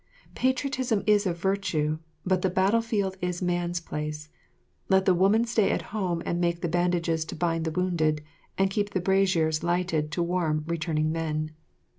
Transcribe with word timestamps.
Patriotism 0.33 1.03
is 1.05 1.27
a 1.27 1.31
virtue, 1.31 1.99
but 2.25 2.41
the 2.41 2.49
battle 2.49 2.81
field 2.81 3.17
is 3.21 3.39
man's 3.39 3.79
place. 3.79 4.29
Let 4.89 5.05
the 5.05 5.13
women 5.13 5.45
stay 5.45 5.69
at 5.69 5.83
home 5.93 6.23
and 6.25 6.41
make 6.41 6.61
the 6.61 6.67
bandages 6.67 7.23
to 7.25 7.35
bind 7.35 7.65
the 7.65 7.71
wounded, 7.79 8.23
and 8.57 8.71
keep 8.71 8.95
the 8.95 8.99
braziers 8.99 9.61
lighted 9.63 10.11
to 10.13 10.23
warm 10.23 10.63
returning 10.65 11.11
men. 11.11 11.51